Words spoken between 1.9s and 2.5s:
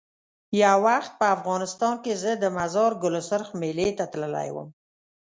کې زه د